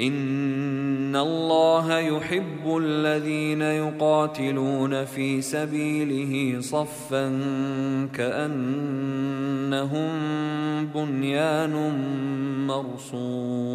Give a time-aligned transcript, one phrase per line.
[0.00, 7.40] ان الله يحب الذين يقاتلون في سبيله صفا
[8.14, 10.10] كانهم
[10.94, 11.74] بنيان
[12.66, 13.74] مرصوص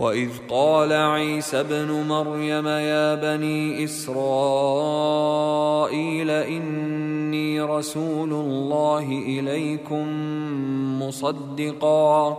[0.00, 4.20] واذ قال عيسى ابن مريم يا بني اسرائيل
[6.30, 10.06] اني رسول الله اليكم
[11.02, 12.38] مصدقا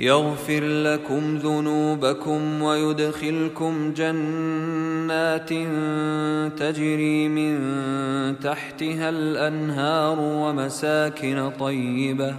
[0.00, 5.48] يغفر لكم ذنوبكم ويدخلكم جنات
[6.58, 7.60] تجري من
[8.40, 12.34] تحتها الأنهار ومساكن طيبة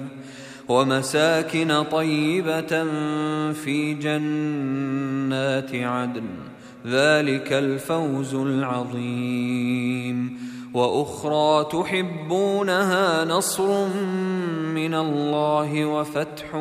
[0.70, 2.84] ومساكن طيبة
[3.54, 6.28] في جنات عدن.
[6.88, 9.72] ذلك الفوز العظيم.
[10.74, 13.88] وأخرى تحبونها نصر
[14.76, 16.56] من الله وفتح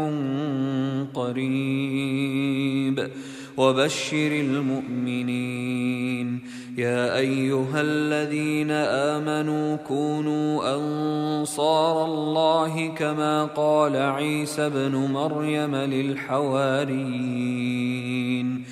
[1.15, 3.09] قريب.
[3.57, 6.41] وبشر المؤمنين.
[6.79, 18.65] يا أيها الذين آمنوا كونوا أنصار الله كما قال عيسى ابن مريم للحواريين.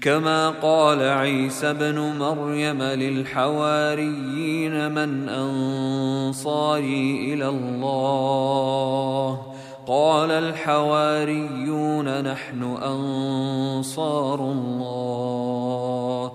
[0.00, 9.57] كما قال عيسى ابن مريم للحواريين من أنصاري إلى الله.
[9.88, 16.32] قال الحواريون نحن أنصار الله.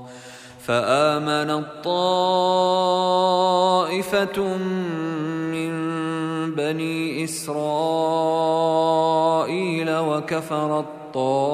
[0.68, 2.18] فامنت طائفه
[5.54, 5.74] من
[6.56, 7.58] بني إسرائيل
[9.98, 11.54] وكفرت طائفه